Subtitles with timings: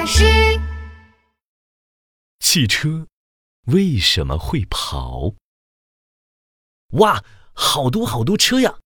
[0.00, 0.24] 老师，
[2.38, 3.06] 汽车
[3.66, 5.34] 为什么会跑？
[6.92, 8.78] 哇，好多好多车呀！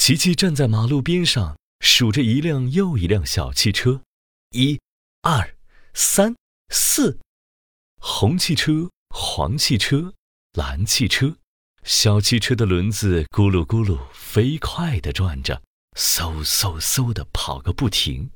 [0.00, 4.00] 琪琪站在马路边上，数着一辆又一辆小汽车，
[4.52, 4.80] 一、
[5.20, 5.54] 二、
[5.92, 6.34] 三、
[6.70, 7.20] 四，
[8.00, 10.14] 红汽车、黄汽车、
[10.54, 11.36] 蓝汽车，
[11.82, 15.62] 小汽车的轮子咕噜咕噜飞快地转着，
[15.94, 18.30] 嗖嗖嗖地跑个不停。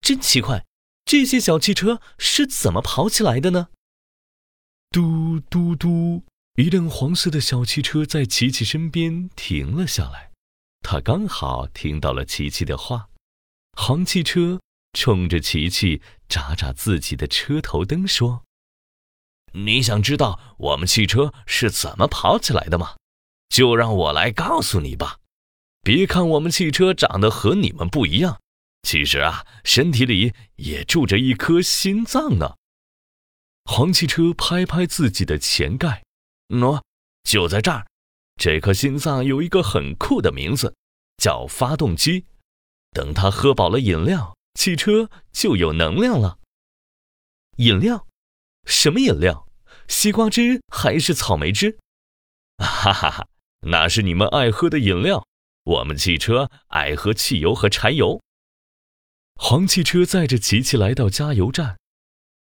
[0.00, 0.64] 真奇怪，
[1.12, 3.68] 这些小汽车是怎么跑起来的呢？
[4.90, 10.30] 嘟嘟嘟，一辆黄色的小汽车在琪琪身边停了下来。
[10.80, 13.10] 他刚好听到了琪琪的话。
[13.76, 14.58] 黄汽车
[14.94, 18.44] 冲着琪琪眨眨自己的车头灯，说
[19.52, 22.96] ：“你想知道我们汽车是怎么跑起来的吗？
[23.50, 25.18] 就让我来告诉你吧。
[25.82, 28.40] 别看我们汽车长得和你们不一样。”
[28.82, 32.56] 其实啊，身体里也住着一颗心脏呢。
[33.64, 36.02] 黄汽车拍拍自己的前盖，
[36.48, 36.82] 喏，
[37.22, 37.86] 就在这儿。
[38.36, 40.74] 这颗心脏有一个很酷的名字，
[41.16, 42.26] 叫发动机。
[42.90, 46.38] 等它喝饱了饮料，汽车就有能量了。
[47.58, 48.06] 饮料？
[48.66, 49.46] 什么饮料？
[49.88, 51.78] 西瓜汁还是草莓汁？
[52.58, 53.28] 哈哈哈，
[53.60, 55.26] 那是你们爱喝的饮料。
[55.64, 58.20] 我们汽车爱喝汽油和柴油。
[59.44, 61.76] 黄汽车载着琪琪来到加油站，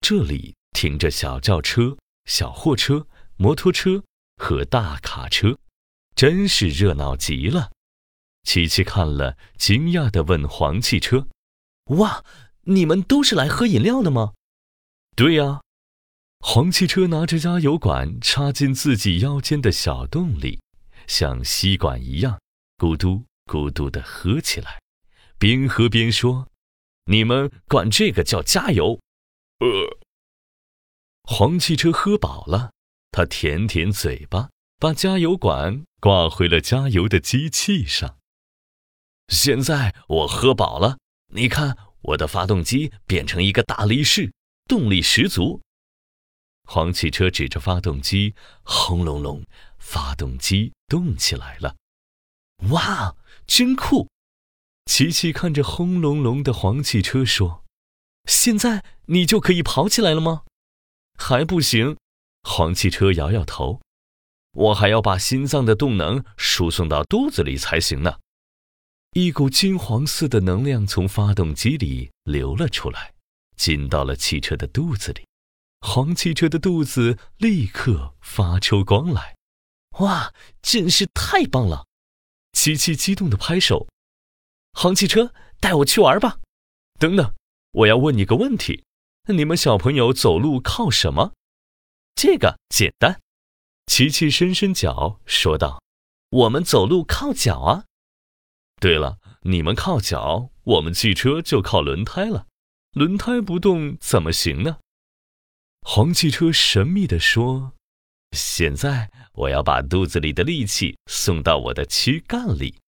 [0.00, 4.04] 这里停着小轿车、小货车、摩托车
[4.36, 5.58] 和大卡车，
[6.14, 7.72] 真是热闹极了。
[8.44, 11.26] 琪琪看了，惊讶地问黄汽车
[11.98, 12.24] ：“哇，
[12.62, 14.34] 你们都是来喝饮料的吗
[15.16, 15.62] ？”“对呀。”
[16.38, 20.60] 黄汽车拿着加油管插进自己腰间的小洞里，
[21.08, 22.38] 像吸管一样，
[22.78, 24.80] 咕嘟咕嘟地喝起来，
[25.36, 26.46] 边喝边说。
[27.06, 29.00] 你们管这个叫加油？
[29.58, 29.98] 呃，
[31.22, 32.72] 黄汽车喝饱了，
[33.10, 38.18] 他舔舔嘴巴，把加油管挂回了加油的机器上。
[39.28, 40.98] 现在我喝饱了，
[41.32, 44.32] 你看我的发动机变成一个大力士，
[44.66, 45.62] 动力十足。
[46.64, 48.34] 黄汽车指着发动机，
[48.64, 49.44] 轰隆隆，
[49.78, 51.76] 发动机动起来了。
[52.70, 53.16] 哇，
[53.46, 54.08] 真酷！
[54.86, 57.64] 琪琪看着轰隆隆的黄汽车说
[58.24, 60.44] ：“现在你就可以跑起来了吗
[61.18, 61.96] ？”“还不行。”
[62.42, 63.80] 黄汽车摇摇头
[64.52, 68.20] ，“我还要把心脏的动能输送到肚子里才行呢。”
[69.12, 73.14] 一股金黄色的能量从发动机里流了出来，
[73.56, 75.26] 进到了汽车的肚子里。
[75.80, 79.36] 黄汽车的肚子立刻发出光来。
[80.00, 80.32] “哇，
[80.62, 81.86] 真是太棒了！”
[82.52, 83.86] 琪琪激动地拍手。
[84.78, 86.38] 黄汽车，带我去玩吧！
[87.00, 87.32] 等等，
[87.72, 88.84] 我要问你个问题：
[89.28, 91.32] 你们小朋友走路靠什么？
[92.14, 93.18] 这个简单。
[93.86, 95.82] 琪琪伸伸脚说道
[96.28, 97.84] ：“我们走路靠脚啊。”
[98.78, 102.46] 对了，你们靠脚，我们汽车就靠轮胎了。
[102.92, 104.80] 轮胎不动怎么行呢？
[105.80, 107.72] 黄汽车神秘地说
[108.36, 112.78] ：“现在我要把肚子里的力气送到我的躯干里。”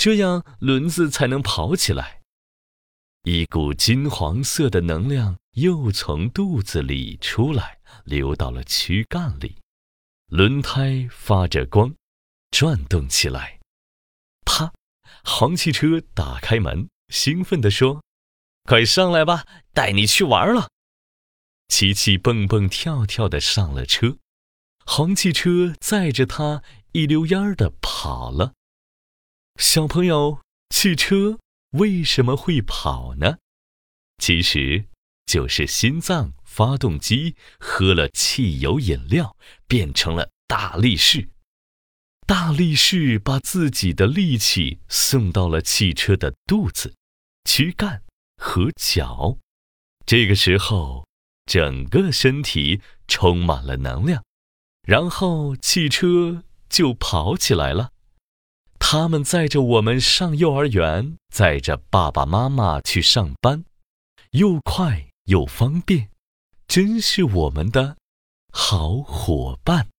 [0.00, 2.22] 这样轮子才能跑起来。
[3.24, 9.58] 一股金黄色的能量又从肚子里出来，流到了躯干里，
[10.28, 11.94] 轮胎发着光，
[12.50, 13.60] 转动起来。
[14.46, 14.72] 啪！
[15.22, 18.02] 黄汽车打开门，兴奋地说
[18.64, 19.44] ：“快上来吧，
[19.74, 20.70] 带你去玩了。”
[21.68, 24.16] 琪琪蹦蹦跳跳地上了车，
[24.86, 26.62] 黄汽车载着他
[26.92, 28.54] 一溜烟儿地跑了。
[29.60, 30.40] 小朋友，
[30.70, 31.38] 汽车
[31.72, 33.36] 为什么会跑呢？
[34.16, 34.86] 其实，
[35.26, 39.36] 就是心脏发动机喝了汽油饮料，
[39.68, 41.28] 变成了大力士。
[42.26, 46.94] 大力士把自己的力气送到了汽车的肚子、
[47.44, 48.02] 躯干
[48.38, 49.36] 和脚，
[50.06, 51.06] 这个时候，
[51.44, 54.24] 整个身体充满了能量，
[54.88, 57.92] 然后汽车就跑起来了。
[58.92, 63.64] 他们载着我们上幼儿园，载着爸爸妈妈去上班，
[64.32, 66.08] 又快又方便，
[66.66, 67.96] 真是我们的
[68.52, 69.89] 好伙伴。